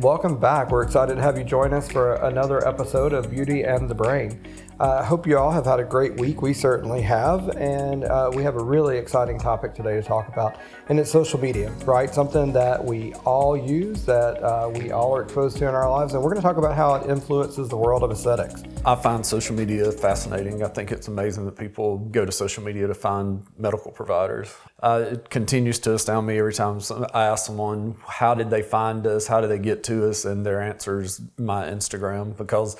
[0.00, 0.70] welcome back.
[0.70, 4.40] We're excited to have you join us for another episode of Beauty and the Brain.
[4.80, 6.40] I uh, hope you all have had a great week.
[6.40, 7.50] We certainly have.
[7.58, 10.58] And uh, we have a really exciting topic today to talk about,
[10.88, 12.14] and it's social media, right?
[12.14, 16.14] Something that we all use, that uh, we all are exposed to in our lives.
[16.14, 18.62] And we're going to talk about how it influences the world of aesthetics.
[18.86, 20.64] I find social media fascinating.
[20.64, 24.50] I think it's amazing that people go to social media to find medical providers.
[24.82, 26.80] Uh, it continues to astound me every time
[27.12, 29.26] I ask someone, How did they find us?
[29.26, 30.24] How did they get to us?
[30.24, 32.78] And their answer is my Instagram because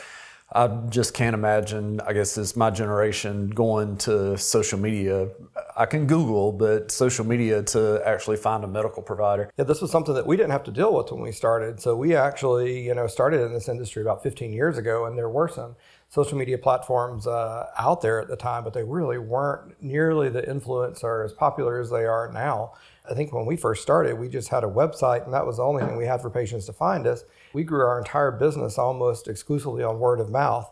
[0.52, 5.28] I just can't imagine, I guess it's my generation going to social media.
[5.76, 9.52] I can Google, but social media to actually find a medical provider.
[9.56, 11.80] Yeah, this was something that we didn't have to deal with when we started.
[11.80, 15.28] So we actually, you know, started in this industry about 15 years ago, and there
[15.28, 15.76] were some
[16.08, 20.48] social media platforms uh, out there at the time, but they really weren't nearly the
[20.50, 22.72] influence or as popular as they are now.
[23.08, 25.62] I think when we first started, we just had a website, and that was the
[25.62, 27.22] only thing we had for patients to find us.
[27.52, 30.70] We grew our entire business almost exclusively on word of mouth.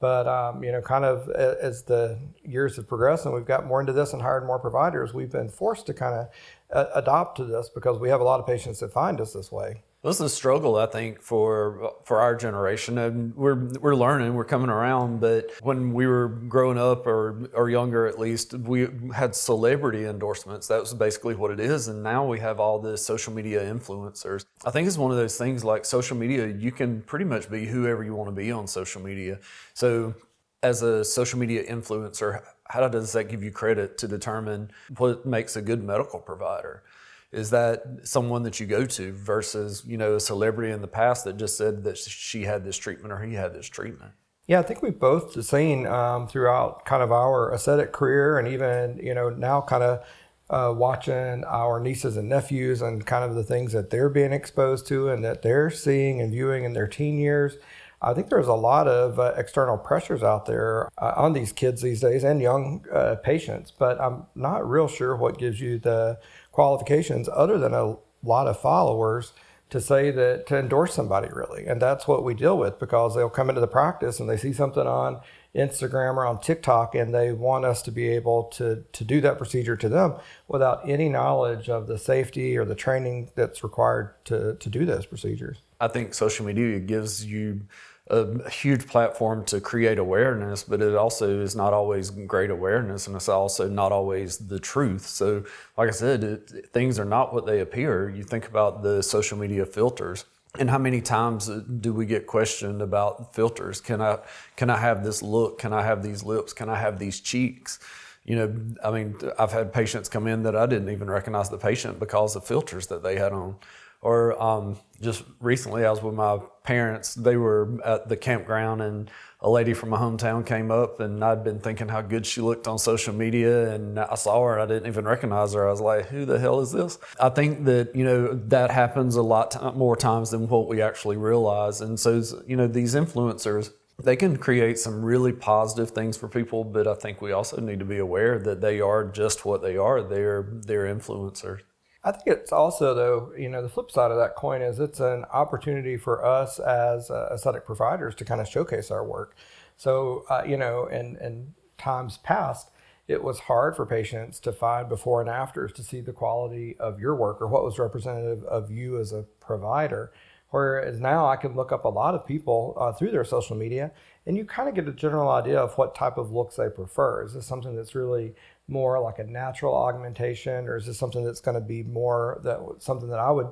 [0.00, 3.80] But um, you know, kind of as the years have progressed and we've got more
[3.80, 6.28] into this and hired more providers, we've been forced to kind of
[6.72, 9.52] uh, adopt to this because we have a lot of patients that find us this
[9.52, 9.82] way.
[10.02, 14.46] This is a struggle, I think, for for our generation, and we're we're learning, we're
[14.46, 15.20] coming around.
[15.20, 20.68] But when we were growing up, or or younger at least, we had celebrity endorsements.
[20.68, 21.88] That was basically what it is.
[21.88, 24.46] And now we have all the social media influencers.
[24.64, 26.46] I think it's one of those things like social media.
[26.46, 29.38] You can pretty much be whoever you want to be on social media.
[29.74, 30.14] So,
[30.62, 35.56] as a social media influencer, how does that give you credit to determine what makes
[35.56, 36.84] a good medical provider?
[37.32, 41.24] Is that someone that you go to versus you know a celebrity in the past
[41.24, 44.12] that just said that she had this treatment or he had this treatment?
[44.46, 48.98] Yeah i think we've both seen um, throughout kind of our aesthetic career and even
[49.02, 50.04] you know now kind of
[50.50, 54.84] uh, watching our nieces and nephews and kind of the things that they're being exposed
[54.88, 57.56] to and that they're seeing and viewing in their teen years
[58.02, 61.82] I think there's a lot of uh, external pressures out there uh, on these kids
[61.82, 66.18] these days and young uh, patients, but I'm not real sure what gives you the
[66.52, 69.32] qualifications other than a lot of followers
[69.70, 71.66] to say that to endorse somebody really.
[71.66, 74.52] And that's what we deal with because they'll come into the practice and they see
[74.52, 75.20] something on
[75.52, 79.36] instagram or on tiktok and they want us to be able to to do that
[79.36, 80.14] procedure to them
[80.46, 85.06] without any knowledge of the safety or the training that's required to to do those
[85.06, 85.58] procedures.
[85.80, 87.62] I think social media gives you
[88.10, 93.14] a huge platform to create awareness, but it also is not always great awareness, and
[93.14, 95.06] it's also not always the truth.
[95.06, 95.44] So,
[95.78, 98.10] like I said, it, things are not what they appear.
[98.10, 100.24] You think about the social media filters,
[100.58, 103.80] and how many times do we get questioned about filters?
[103.80, 104.18] Can I
[104.56, 105.58] can I have this look?
[105.58, 106.52] Can I have these lips?
[106.52, 107.78] Can I have these cheeks?
[108.24, 108.54] You know,
[108.84, 112.36] I mean, I've had patients come in that I didn't even recognize the patient because
[112.36, 113.56] of filters that they had on.
[114.02, 116.38] Or um, just recently, I was with my
[116.70, 117.14] parents.
[117.16, 119.10] They were at the campground, and
[119.40, 122.68] a lady from my hometown came up, and I'd been thinking how good she looked
[122.68, 124.60] on social media, and I saw her.
[124.60, 125.66] I didn't even recognize her.
[125.66, 129.16] I was like, "Who the hell is this?" I think that you know that happens
[129.16, 132.94] a lot t- more times than what we actually realize, and so you know these
[132.94, 133.72] influencers
[134.02, 137.80] they can create some really positive things for people, but I think we also need
[137.80, 140.02] to be aware that they are just what they are.
[140.02, 141.60] They're they're influencers.
[142.02, 145.00] I think it's also, though, you know, the flip side of that coin is it's
[145.00, 149.36] an opportunity for us as uh, aesthetic providers to kind of showcase our work.
[149.76, 152.70] So, uh, you know, in, in times past,
[153.06, 157.00] it was hard for patients to find before and afters to see the quality of
[157.00, 160.12] your work or what was representative of you as a provider.
[160.50, 163.92] Whereas now I can look up a lot of people uh, through their social media
[164.26, 167.24] and you kind of get a general idea of what type of looks they prefer.
[167.24, 168.34] Is this something that's really
[168.70, 172.58] more like a natural augmentation, or is this something that's going to be more that
[172.78, 173.48] something that I would,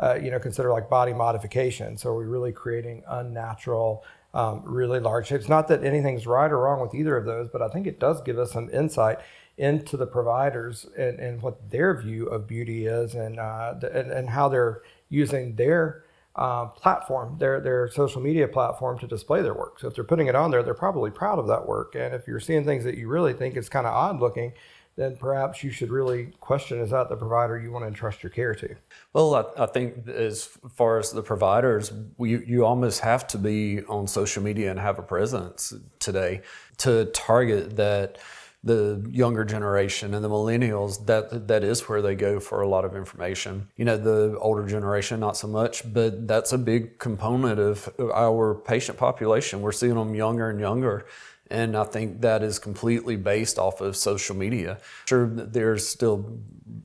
[0.00, 1.96] uh, you know, consider like body modification?
[1.96, 5.48] So are we really creating unnatural, um, really large shapes?
[5.48, 8.20] Not that anything's right or wrong with either of those, but I think it does
[8.22, 9.18] give us some insight
[9.58, 14.30] into the providers and, and what their view of beauty is, and, uh, and and
[14.30, 16.04] how they're using their
[16.36, 19.78] uh, platform, their their social media platform to display their work.
[19.80, 21.94] So if they're putting it on there, they're probably proud of that work.
[21.94, 24.52] And if you're seeing things that you really think is kind of odd looking,
[24.96, 28.30] then perhaps you should really question is that the provider you want to entrust your
[28.30, 28.74] care to?
[29.12, 30.44] Well, I, I think as
[30.74, 34.98] far as the providers, you, you almost have to be on social media and have
[34.98, 36.42] a presence today
[36.78, 38.18] to target that
[38.64, 42.84] the younger generation and the millennials that that is where they go for a lot
[42.84, 47.58] of information you know the older generation not so much but that's a big component
[47.58, 51.06] of our patient population we're seeing them younger and younger
[51.52, 54.78] And I think that is completely based off of social media.
[55.06, 56.38] Sure, there's still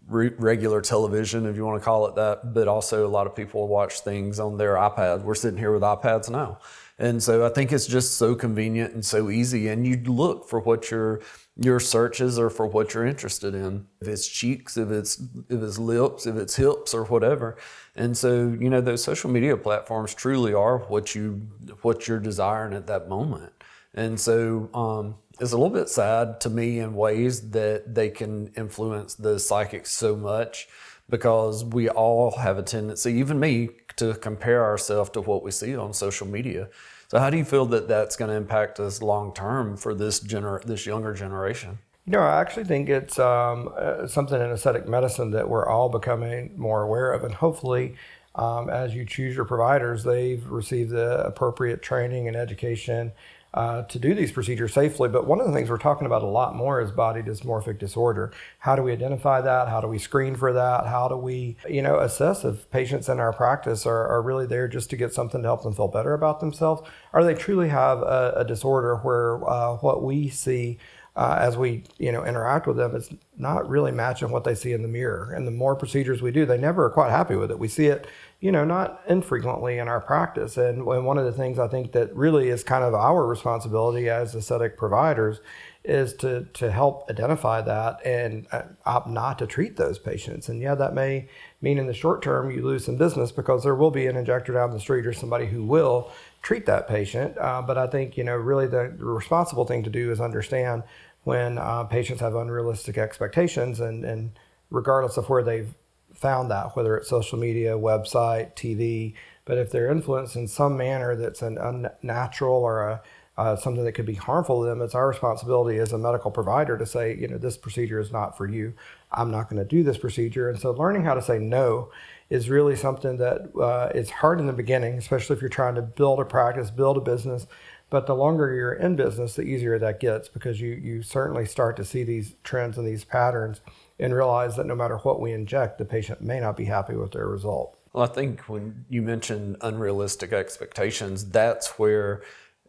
[0.10, 3.34] re- regular television, if you want to call it that, but also a lot of
[3.36, 5.24] people watch things on their iPad.
[5.24, 6.60] We're sitting here with iPads now.
[7.00, 9.70] And so I think it's just so convenient and so easy.
[9.70, 11.22] And you look for what your
[11.60, 13.88] your searches are for what you're interested in.
[14.00, 15.20] If it's cheeks, if it's
[15.50, 17.58] if it's lips, if it's hips or whatever.
[17.96, 21.42] And so, you know, those social media platforms truly are what you
[21.82, 23.54] what you're desiring at that moment.
[23.94, 28.48] And so um, it's a little bit sad to me in ways that they can
[28.56, 30.68] influence the psychics so much
[31.10, 35.76] because we all have a tendency, even me, to compare ourselves to what we see
[35.76, 36.70] on social media.
[37.10, 40.20] So, how do you feel that that's going to impact us long term for this
[40.20, 41.80] gener- this younger generation?
[42.06, 45.90] You know, I actually think it's um, uh, something in aesthetic medicine that we're all
[45.90, 47.96] becoming more aware of, and hopefully,
[48.36, 53.14] um, as you choose your providers, they've received the appropriate training and education
[53.54, 55.10] uh, to do these procedures safely.
[55.10, 58.32] But one of the things we're talking about a lot more is body dysmorphic disorder.
[58.60, 59.70] How do we identify that?
[59.70, 60.88] How do we screen for that?
[60.88, 64.68] How do we, you know, assess if patients in our practice are, are really there
[64.68, 66.88] just to get something to help them feel better about themselves?
[67.14, 70.78] Or they truly have a, a disorder where uh, what we see
[71.18, 74.72] uh, as we you know interact with them it's not really matching what they see
[74.72, 77.52] in the mirror and the more procedures we do they never are quite happy with
[77.52, 78.08] it we see it
[78.40, 80.58] you know, not infrequently in our practice.
[80.58, 84.10] And, and one of the things I think that really is kind of our responsibility
[84.10, 85.40] as aesthetic providers
[85.84, 90.50] is to, to help identify that and uh, opt not to treat those patients.
[90.50, 91.30] And yeah, that may
[91.62, 94.54] mean in the short term you lose some business because there will be an injector
[94.54, 96.12] down the street or somebody who will
[96.44, 97.36] treat that patient.
[97.40, 100.84] Uh, but I think, you know, really the responsible thing to do is understand
[101.28, 104.40] when uh, patients have unrealistic expectations and, and
[104.70, 105.76] regardless of where they've
[106.14, 109.14] found that, whether it's social media, website, TV.
[109.44, 113.02] But if they're influenced in some manner that's an unnatural or a,
[113.38, 116.78] uh, something that could be harmful to them, it's our responsibility as a medical provider
[116.78, 118.74] to say, you know, this procedure is not for you.
[119.12, 120.50] I'm not going to do this procedure.
[120.50, 121.92] And so learning how to say no
[122.30, 125.82] is really something that uh, is hard in the beginning, especially if you're trying to
[125.82, 127.48] build a practice, build a business.
[127.90, 131.78] But the longer you're in business, the easier that gets because you, you certainly start
[131.78, 133.62] to see these trends and these patterns
[134.00, 137.14] and realize that no matter what we inject, the patient may not be happy with
[137.14, 137.78] their result.
[137.94, 142.22] Well, I think when you mentioned unrealistic expectations, that's where,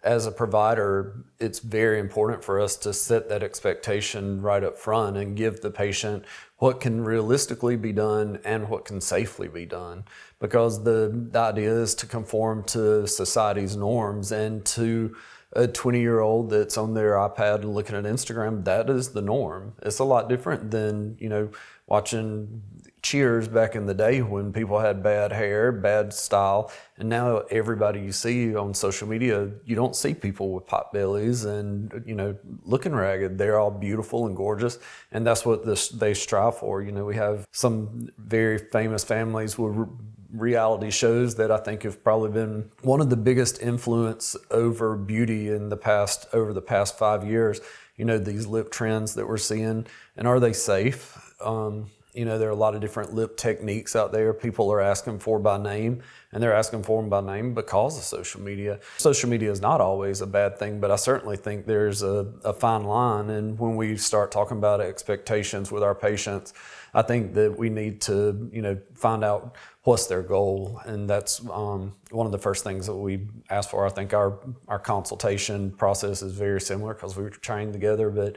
[0.04, 5.16] as a provider, it's very important for us to set that expectation right up front
[5.16, 6.24] and give the patient
[6.58, 10.04] what can realistically be done and what can safely be done.
[10.40, 15.16] Because the, the idea is to conform to society's norms and to
[15.52, 19.22] a 20 year old that's on their iPad and looking at Instagram, that is the
[19.22, 19.74] norm.
[19.82, 21.50] It's a lot different than, you know,
[21.86, 22.62] watching
[23.00, 26.70] cheers back in the day when people had bad hair, bad style.
[26.98, 31.44] And now everybody you see on social media, you don't see people with pot bellies
[31.44, 33.38] and, you know, looking ragged.
[33.38, 34.78] They're all beautiful and gorgeous.
[35.12, 36.82] And that's what this, they strive for.
[36.82, 39.88] You know, we have some very famous families with
[40.32, 45.48] reality shows that I think have probably been one of the biggest influence over beauty
[45.48, 47.60] in the past over the past five years.
[47.96, 49.86] You know these lip trends that we're seeing,
[50.16, 51.34] and are they safe?
[51.40, 54.32] Um, you know there are a lot of different lip techniques out there.
[54.32, 56.02] People are asking for by name,
[56.32, 58.80] and they're asking for them by name because of social media.
[58.98, 62.52] Social media is not always a bad thing, but I certainly think there's a, a
[62.52, 63.30] fine line.
[63.30, 66.52] And when we start talking about expectations with our patients,
[66.92, 71.40] I think that we need to, you know, find out what's their goal, and that's
[71.50, 73.86] um, one of the first things that we ask for.
[73.86, 74.38] I think our
[74.68, 78.36] our consultation process is very similar because we were trained together, but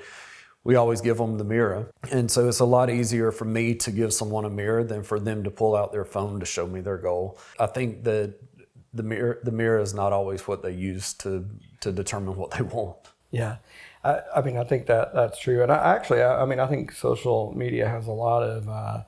[0.63, 1.91] we always give them the mirror.
[2.11, 5.19] And so it's a lot easier for me to give someone a mirror than for
[5.19, 7.39] them to pull out their phone to show me their goal.
[7.59, 8.35] I think that
[8.93, 11.45] the mirror the mirror is not always what they use to
[11.79, 12.97] to determine what they want.
[13.31, 13.57] Yeah.
[14.03, 15.63] I, I mean, I think that that's true.
[15.63, 19.03] And I actually, I, I mean, I think social media has a lot of, uh,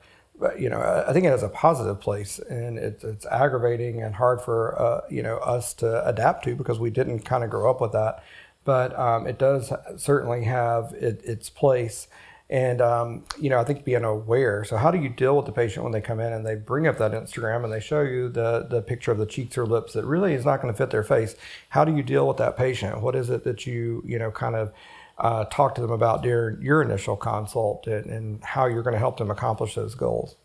[0.58, 4.40] you know, I think it has a positive place, and it's it's aggravating and hard
[4.40, 7.80] for uh, you know us to adapt to because we didn't kind of grow up
[7.80, 8.24] with that.
[8.64, 12.08] But um, it does certainly have it, its place,
[12.50, 14.64] and um, you know, I think being aware.
[14.64, 16.86] So, how do you deal with the patient when they come in and they bring
[16.86, 19.94] up that Instagram and they show you the the picture of the cheeks or lips
[19.94, 21.36] that really is not going to fit their face?
[21.70, 23.00] How do you deal with that patient?
[23.00, 24.72] What is it that you you know kind of
[25.18, 28.98] uh, talk to them about during your initial consult and, and how you're going to
[28.98, 30.36] help them accomplish those goals?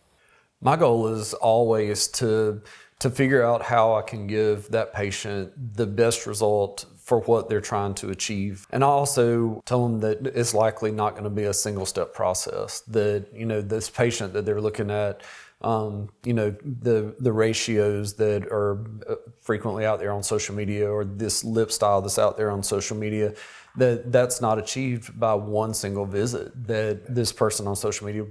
[0.62, 2.62] My goal is always to
[3.00, 7.60] to figure out how I can give that patient the best result for what they're
[7.60, 8.68] trying to achieve.
[8.70, 12.14] And I also tell them that it's likely not going to be a single step
[12.14, 12.82] process.
[12.82, 15.24] That, you know, this patient that they're looking at
[15.62, 20.90] um, you know the the ratios that are uh, frequently out there on social media
[20.90, 23.34] or this lip style that's out there on social media
[23.76, 28.26] that that's not achieved by one single visit that this person on social media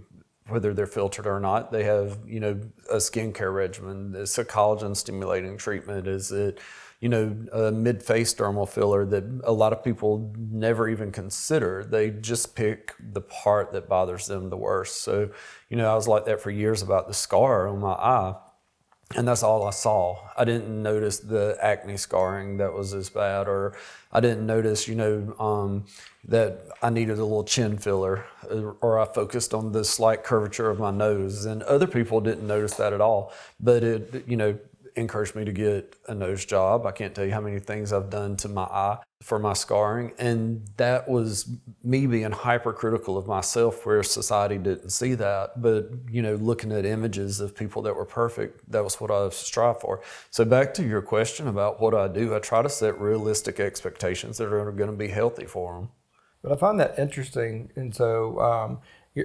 [0.48, 2.58] whether they're filtered or not they have you know
[2.90, 6.58] a skincare regimen it's a collagen stimulating treatment is it
[7.00, 11.84] you know a mid face dermal filler that a lot of people never even consider
[11.84, 15.30] they just pick the part that bothers them the worst so
[15.68, 18.34] you know i was like that for years about the scar on my eye
[19.16, 20.18] and that's all I saw.
[20.36, 23.74] I didn't notice the acne scarring that was as bad, or
[24.12, 25.86] I didn't notice, you know, um,
[26.24, 28.26] that I needed a little chin filler,
[28.82, 32.74] or I focused on the slight curvature of my nose, and other people didn't notice
[32.74, 33.32] that at all.
[33.58, 34.58] But it, you know,
[34.98, 36.86] encouraged me to get a nose job.
[36.86, 40.12] I can't tell you how many things I've done to my eye for my scarring.
[40.18, 41.50] And that was
[41.82, 45.60] me being hypercritical of myself where society didn't see that.
[45.60, 49.28] But, you know, looking at images of people that were perfect, that was what I
[49.30, 50.02] strive for.
[50.30, 54.38] So back to your question about what I do, I try to set realistic expectations
[54.38, 55.90] that are going to be healthy for them.
[56.42, 57.72] But I find that interesting.
[57.74, 58.78] And so, um,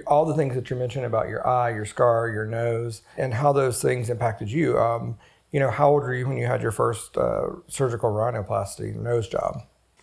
[0.06, 3.52] all the things that you mentioned about your eye, your scar, your nose, and how
[3.52, 4.78] those things impacted you.
[4.78, 5.16] Um,
[5.54, 9.28] you know, how old were you when you had your first uh, surgical rhinoplasty nose
[9.28, 9.62] job?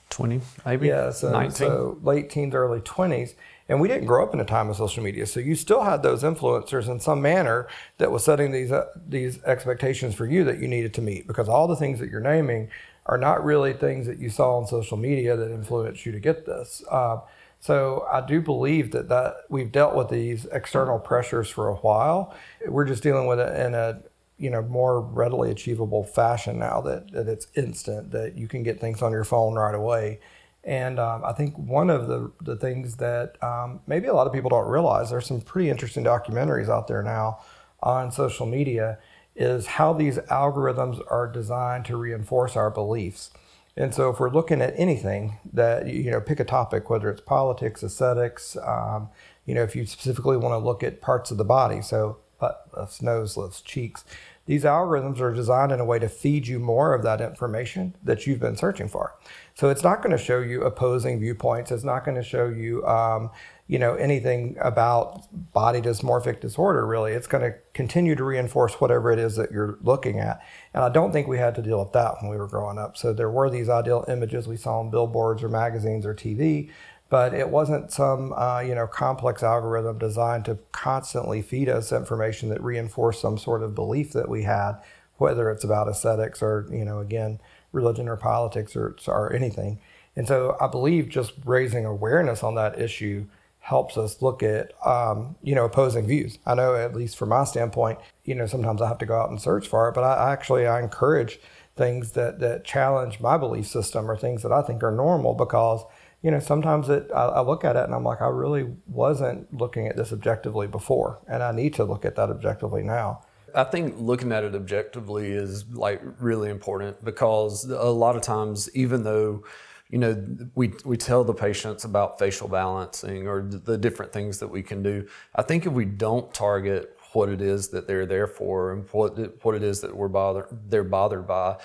[0.10, 0.88] 20, maybe?
[0.88, 1.51] Yeah, so, 19.
[1.51, 3.34] so late teens, early 20s.
[3.67, 5.25] And we didn't grow up in a time of social media.
[5.25, 7.67] So you still had those influencers in some manner
[7.98, 11.50] that was setting these, uh, these expectations for you that you needed to meet because
[11.50, 12.70] all the things that you're naming
[13.08, 16.46] are not really things that you saw on social media that influenced you to get
[16.46, 16.81] this.
[16.89, 17.17] Uh,
[17.60, 22.34] so I do believe that, that we've dealt with these external pressures for a while.
[22.65, 24.01] We're just dealing with it in a
[24.41, 28.79] you know more readily achievable fashion now that, that it's instant that you can get
[28.79, 30.19] things on your phone right away.
[30.63, 34.33] And um, i think one of the, the things that um, maybe a lot of
[34.33, 37.39] people don't realize there's some pretty interesting documentaries out there now
[37.81, 39.00] on social media
[39.36, 43.31] is how these algorithms are designed to reinforce our beliefs.
[43.77, 47.21] And so if we're looking at anything that you know pick a topic whether it's
[47.21, 49.10] politics aesthetics um,
[49.45, 52.67] you know if you specifically want to look at parts of the body so butt
[52.75, 54.03] lifts nose lifts cheeks
[54.51, 58.27] these algorithms are designed in a way to feed you more of that information that
[58.27, 59.15] you've been searching for.
[59.55, 61.72] So it's not going to show you opposing viewpoints.
[61.72, 63.31] It's not going to show you, um,
[63.67, 66.86] you know, anything about body dysmorphic disorder.
[66.86, 70.41] Really, it's going to continue to reinforce whatever it is that you're looking at.
[70.74, 72.98] And I don't think we had to deal with that when we were growing up.
[72.98, 76.72] So there were these ideal images we saw on billboards or magazines or TV,
[77.12, 82.50] but it wasn't some uh, you know complex algorithm designed to constantly feed us information
[82.50, 84.75] that reinforced some sort of belief that we had,
[85.18, 87.39] whether it's about aesthetics or you know again
[87.74, 89.77] religion or politics or or anything.
[90.15, 93.25] And so I believe just raising awareness on that issue
[93.60, 96.39] helps us look at um, you know opposing views.
[96.46, 99.30] I know at least from my standpoint, you know sometimes I have to go out
[99.30, 101.41] and search for it, but I, actually I encourage
[101.75, 105.84] things that that challenge my belief system or things that I think are normal because
[106.22, 109.51] you know, sometimes it, I, I, look at it and I'm like, I really wasn't
[109.58, 113.24] looking at this objectively before, and I need to look at that objectively now.
[113.56, 118.70] I think looking at it objectively is like really important because a lot of times,
[118.75, 119.44] even though
[119.90, 120.25] you know
[120.56, 124.82] we we tell the patients about facial balancing or the different things that we can
[124.82, 128.88] do, I think if we don't target what it is that they're there for and
[128.92, 131.58] what what it is that we're bothered they're bothered by,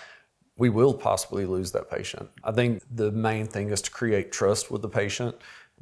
[0.57, 2.29] we will possibly lose that patient.
[2.43, 5.37] I think the main thing is to create trust with the patient,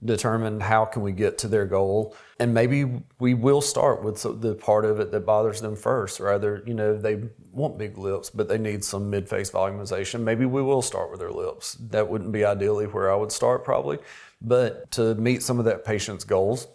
[0.05, 4.55] determine how can we get to their goal, and maybe we will start with the
[4.57, 6.19] part of it that bothers them first.
[6.19, 10.21] Rather, you know, they want big lips, but they need some mid-face volumization.
[10.21, 11.75] Maybe we will start with their lips.
[11.75, 13.99] That wouldn't be ideally where I would start probably,
[14.43, 16.67] but to meet some of that patient's goals,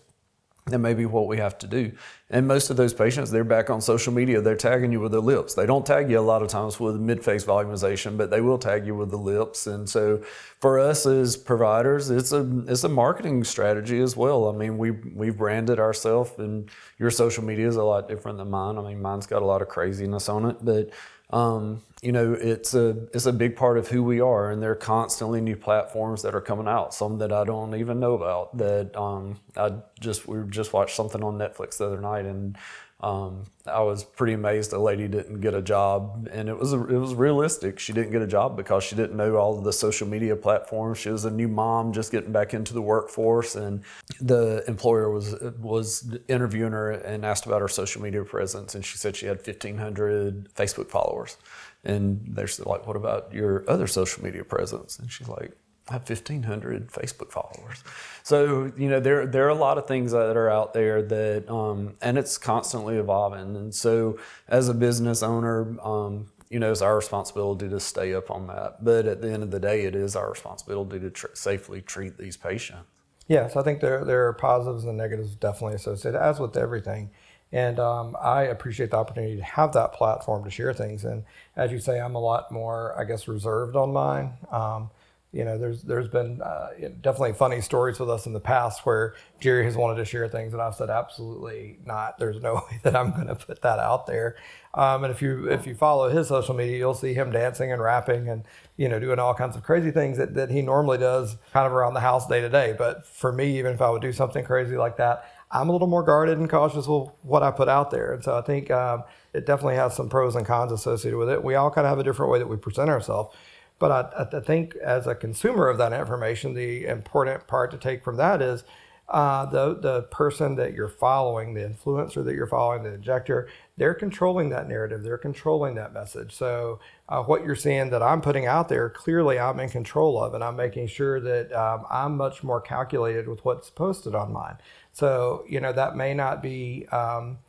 [0.70, 1.92] that may be what we have to do.
[2.30, 4.40] And most of those patients, they're back on social media.
[4.40, 5.56] They're tagging you with their lips.
[5.56, 8.86] They don't tag you a lot of times with mid-face volumization, but they will tag
[8.86, 9.68] you with the lips.
[9.68, 10.24] And so,
[10.60, 14.50] for us as providers, it's a it's a marketing strategy as well.
[14.50, 18.50] I mean, we we branded ourselves, and your social media is a lot different than
[18.50, 18.78] mine.
[18.78, 20.92] I mean, mine's got a lot of craziness on it, but
[21.32, 24.72] um, you know, it's a it's a big part of who we are, and there
[24.72, 26.94] are constantly new platforms that are coming out.
[26.94, 28.58] Some that I don't even know about.
[28.58, 32.58] That um, I just we just watched something on Netflix the other night, and
[33.02, 36.90] um, I was pretty amazed a lady didn't get a job, and it was it
[36.90, 37.80] was realistic.
[37.80, 40.98] She didn't get a job because she didn't know all of the social media platforms.
[40.98, 43.84] She was a new mom, just getting back into the workforce, and
[44.20, 48.98] the employer was was interviewing her and asked about her social media presence, and she
[48.98, 51.38] said she had fifteen hundred Facebook followers,
[51.86, 55.54] and they're like, "What about your other social media presence?" And she's like,
[55.90, 57.84] I have 1,500 Facebook followers.
[58.24, 61.50] So, you know, there, there are a lot of things that are out there that,
[61.50, 63.56] um, and it's constantly evolving.
[63.56, 68.30] And so, as a business owner, um, you know, it's our responsibility to stay up
[68.32, 68.84] on that.
[68.84, 72.18] But at the end of the day, it is our responsibility to tr- safely treat
[72.18, 72.86] these patients.
[73.28, 77.12] Yes, I think there, there are positives and negatives definitely associated, as with everything.
[77.52, 81.06] And um, I appreciate the opportunity to have that platform to share things.
[81.06, 81.24] And
[81.56, 84.34] as you say, I'm a lot more, I guess, reserved on mine.
[84.52, 84.90] Um,
[85.32, 86.70] you know, there's there's been uh,
[87.02, 90.54] definitely funny stories with us in the past where Jerry has wanted to share things,
[90.54, 92.18] and I've said absolutely not.
[92.18, 94.38] There's no way that I'm going to put that out there.
[94.74, 97.80] Um, and if you if you follow his social media, you'll see him dancing and
[97.80, 98.44] rapping and
[98.76, 101.74] you know doing all kinds of crazy things that, that he normally does kind of
[101.74, 102.74] around the house day to day.
[102.76, 105.88] But for me, even if I would do something crazy like that, I'm a little
[105.88, 108.14] more guarded and cautious with what I put out there.
[108.14, 111.44] And so I think um, it definitely has some pros and cons associated with it.
[111.44, 113.36] We all kind of have a different way that we present ourselves.
[113.80, 118.04] But I, I, think as a consumer of that information, the important part to take
[118.04, 118.64] from that is
[119.08, 123.96] uh, the the person that you're following, the influencer that you're following, the injector, they're
[123.96, 125.02] controlling that narrative.
[125.02, 126.36] They're controlling that message.
[126.36, 130.36] So uh, what you're seeing that I'm putting out there, clearly I'm in control of,
[130.36, 134.58] and I'm making sure that um, I'm much more calculated with what's posted on mine.
[134.92, 136.86] So you know that may not be.
[136.88, 137.40] Um,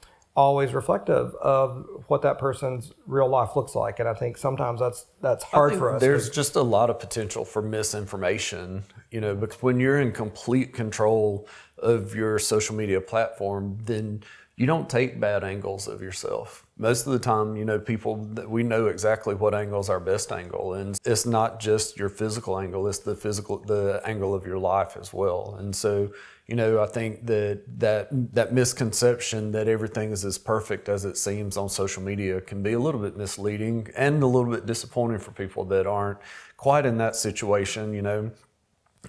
[0.40, 4.00] always reflective of what that person's real life looks like.
[4.00, 7.44] And i think sometimes that's that's hard for us there's just a lot of potential
[7.44, 11.46] for misinformation you know because when you're in complete control
[11.78, 14.22] of your social media platform then
[14.56, 18.16] you don't take bad angles of yourself most of the time you know people
[18.48, 22.58] we know exactly what angle is our best angle and it's not just your physical
[22.58, 26.10] angle it's the physical the angle of your life as well and so
[26.50, 31.16] you know, I think that that that misconception that everything is as perfect as it
[31.16, 35.20] seems on social media can be a little bit misleading and a little bit disappointing
[35.20, 36.18] for people that aren't
[36.56, 37.94] quite in that situation.
[37.94, 38.30] You know,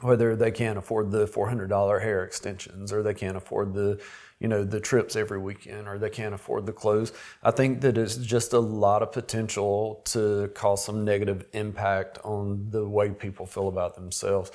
[0.02, 4.00] whether they can't afford the $400 hair extensions or they can't afford the
[4.42, 7.98] you know the trips every weekend or they can't afford the clothes i think that
[7.98, 13.46] it's just a lot of potential to cause some negative impact on the way people
[13.46, 14.52] feel about themselves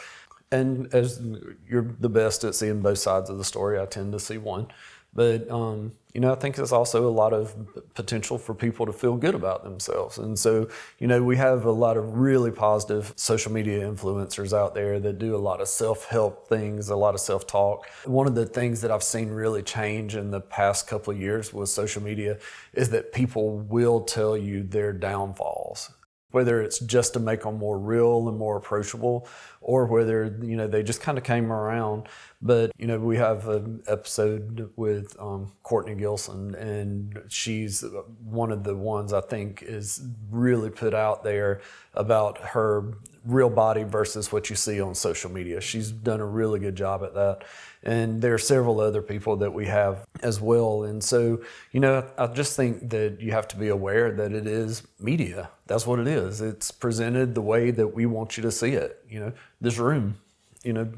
[0.53, 1.21] and as
[1.69, 4.69] you're the best at seeing both sides of the story, I tend to see one.
[5.17, 7.55] But um, you know, I think there's also a lot of
[7.95, 10.19] potential for people to feel good about themselves.
[10.19, 14.75] And so, you know, we have a lot of really positive social media influencers out
[14.75, 17.87] there that do a lot of self-help things, a lot of self-talk.
[18.05, 21.53] One of the things that I've seen really change in the past couple of years
[21.53, 22.39] with social media
[22.73, 25.91] is that people will tell you their downfalls
[26.37, 29.27] whether it's just to make them more real and more approachable
[29.63, 32.09] or whether you know they just kind of came around
[32.47, 37.85] but you know we have an episode with um, courtney gilson and she's
[38.25, 41.61] one of the ones i think is really put out there
[41.95, 42.93] about her
[43.25, 47.03] real body versus what you see on social media she's done a really good job
[47.03, 47.45] at that
[47.87, 50.83] and there are several other people that we have as well.
[50.83, 54.49] And so, you know, I just think that you have to be aware that it
[54.49, 55.51] is media.
[55.69, 56.41] That's what it is.
[56.41, 59.05] It's presented the way that we want you to see it.
[59.09, 60.19] You know, this room,
[60.67, 60.93] you know,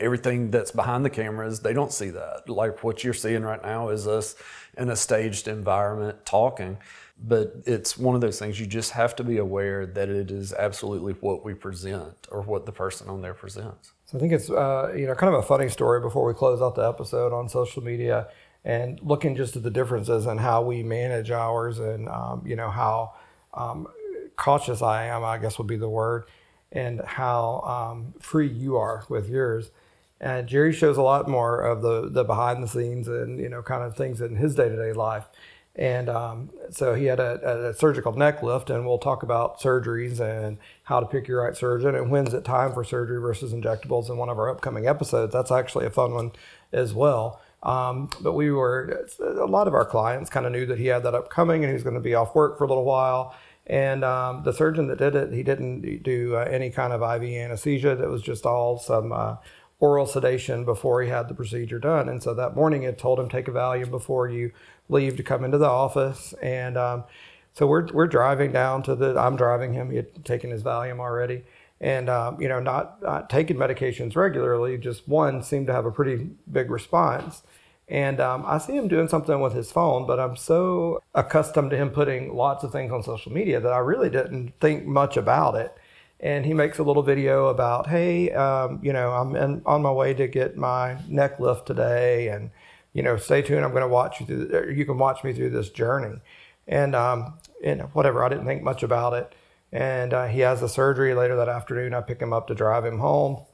[0.00, 2.48] everything that's behind the cameras, they don't see that.
[2.48, 4.34] Like what you're seeing right now is us
[4.76, 6.78] in a staged environment talking.
[7.20, 10.52] But it's one of those things you just have to be aware that it is
[10.52, 13.92] absolutely what we present or what the person on there presents.
[14.06, 16.60] So I think it's uh, you know kind of a funny story before we close
[16.60, 18.28] out the episode on social media
[18.64, 22.70] and looking just at the differences and how we manage ours and um, you know
[22.70, 23.14] how
[23.54, 23.88] um,
[24.36, 26.24] cautious I am, I guess would be the word,
[26.72, 29.70] and how um, free you are with yours.
[30.20, 33.62] And Jerry shows a lot more of the the behind the scenes and you know
[33.62, 35.26] kind of things in his day to day life.
[35.78, 40.18] And um, so he had a, a, surgical neck lift, and we'll talk about surgeries
[40.18, 44.10] and how to pick your right surgeon and when's it time for surgery versus injectables
[44.10, 45.32] in one of our upcoming episodes.
[45.32, 46.32] That's actually a fun one
[46.72, 47.40] as well.
[47.62, 51.04] Um, but we were, a lot of our clients kind of knew that he had
[51.04, 53.36] that upcoming and he was going to be off work for a little while.
[53.68, 57.22] And um, the surgeon that did it, he didn't do uh, any kind of IV
[57.22, 57.94] anesthesia.
[57.96, 59.36] That was just all some uh,
[59.78, 62.08] oral sedation before he had the procedure done.
[62.08, 64.52] And so that morning, it told him take a Valium before you
[64.88, 66.32] leave to come into the office.
[66.42, 67.04] And um,
[67.52, 70.98] so we're, we're driving down to the, I'm driving him, he had taken his Valium
[70.98, 71.44] already.
[71.80, 75.92] And, um, you know, not, not taking medications regularly, just one seemed to have a
[75.92, 77.42] pretty big response.
[77.88, 81.76] And um, I see him doing something with his phone, but I'm so accustomed to
[81.76, 85.54] him putting lots of things on social media that I really didn't think much about
[85.54, 85.74] it.
[86.20, 89.90] And he makes a little video about, hey, um, you know, I'm in, on my
[89.90, 92.50] way to get my neck lift today, and
[92.92, 93.64] you know, stay tuned.
[93.64, 94.44] I'm going to watch you through.
[94.46, 96.18] The, you can watch me through this journey,
[96.66, 98.24] and um, and whatever.
[98.24, 99.32] I didn't think much about it,
[99.70, 101.94] and uh, he has a surgery later that afternoon.
[101.94, 103.44] I pick him up to drive him home.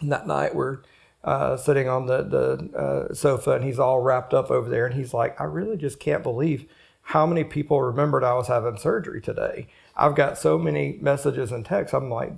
[0.00, 0.78] And that night we're
[1.26, 4.94] uh, sitting on the the uh, sofa, and he's all wrapped up over there, and
[4.94, 6.66] he's like, "I really just can't believe."
[7.10, 9.68] How many people remembered I was having surgery today?
[9.96, 11.94] I've got so many messages and texts.
[11.94, 12.32] I'm like,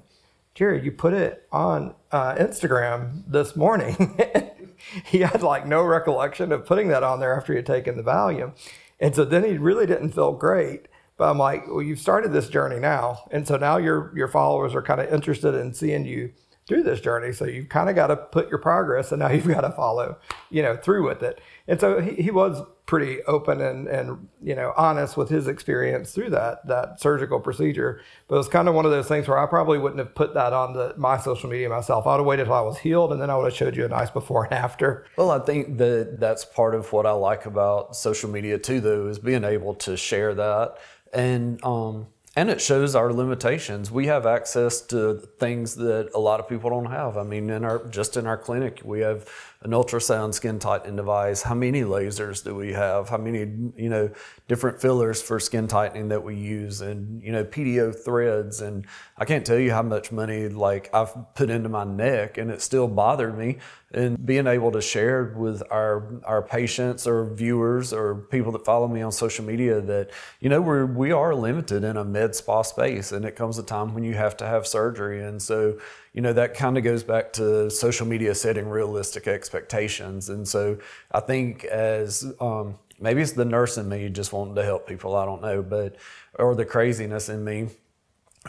[0.55, 4.21] Jerry, you put it on uh, Instagram this morning.
[5.07, 8.03] he had like no recollection of putting that on there after he had taken the
[8.03, 8.53] Valium.
[9.01, 10.89] And so then he really didn't feel great.
[11.17, 13.25] But I'm like, well, you've started this journey now.
[13.31, 16.33] And so now your, your followers are kind of interested in seeing you
[16.69, 17.33] through this journey.
[17.33, 20.19] So you've kind of got to put your progress and now you've got to follow,
[20.51, 21.41] you know, through with it.
[21.67, 26.13] And so he, he was pretty open and, and, you know, honest with his experience
[26.13, 28.03] through that, that surgical procedure.
[28.29, 30.35] But it was kind of one of those things where I probably wouldn't have put
[30.35, 32.07] that on the, my social media myself.
[32.07, 33.87] I would have waited till I was healed and then I would have showed you
[33.87, 35.07] a nice before and after.
[35.17, 39.09] Well, I think that that's part of what I like about social media too, though,
[39.09, 40.77] is being able to share that.
[41.15, 43.91] And, um, and it shows our limitations.
[43.91, 47.17] We have access to things that a lot of people don't have.
[47.17, 49.29] I mean, in our just in our clinic, we have
[49.63, 51.43] an ultrasound skin tightening device.
[51.43, 53.09] How many lasers do we have?
[53.09, 53.41] How many
[53.77, 54.11] you know
[54.47, 58.61] different fillers for skin tightening that we use, and you know PDO threads.
[58.61, 62.51] And I can't tell you how much money like I've put into my neck, and
[62.51, 63.59] it still bothered me.
[63.91, 68.87] And being able to share with our our patients or viewers or people that follow
[68.87, 72.63] me on social media that you know we're we are limited in a med spa
[72.63, 75.79] space, and it comes a time when you have to have surgery, and so
[76.13, 80.29] you know that kind of goes back to social media setting realistic expectations.
[80.29, 80.79] And so
[81.13, 85.17] i think as um, maybe it's the nurse in me just wanting to help people
[85.17, 85.97] i don't know but
[86.35, 87.69] or the craziness in me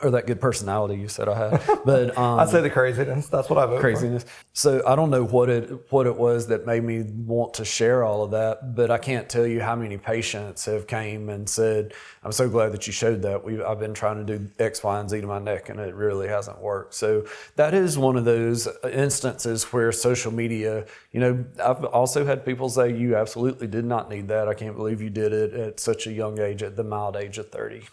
[0.04, 1.80] or that good personality you said I had.
[1.86, 3.28] But um, I say the craziness.
[3.28, 4.24] That's what I vote craziness.
[4.24, 4.30] For.
[4.54, 8.04] So I don't know what it what it was that made me want to share
[8.04, 11.94] all of that, but I can't tell you how many patients have came and said,
[12.24, 13.44] "I'm so glad that you showed that.
[13.44, 15.96] We I've been trying to do X, Y, and Z to my neck, and it
[15.96, 20.86] really hasn't worked." So that is one of those instances where social media.
[21.12, 24.48] You know, I've also had people say, "You absolutely did not need that.
[24.48, 27.38] I can't believe you did it at such a young age, at the mild age
[27.38, 27.84] of 30."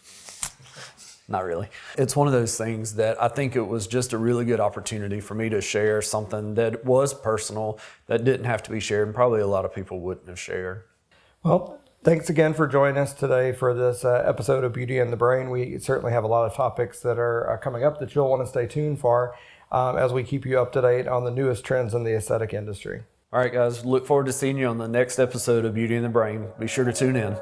[1.28, 1.68] Not really.
[1.98, 5.20] It's one of those things that I think it was just a really good opportunity
[5.20, 9.14] for me to share something that was personal that didn't have to be shared and
[9.14, 10.84] probably a lot of people wouldn't have shared.
[11.42, 15.16] Well, thanks again for joining us today for this uh, episode of Beauty and the
[15.16, 15.50] Brain.
[15.50, 18.42] We certainly have a lot of topics that are uh, coming up that you'll want
[18.42, 19.34] to stay tuned for
[19.72, 22.54] um, as we keep you up to date on the newest trends in the aesthetic
[22.54, 23.02] industry.
[23.32, 26.04] All right, guys, look forward to seeing you on the next episode of Beauty and
[26.04, 26.46] the Brain.
[26.60, 27.36] Be sure to tune in.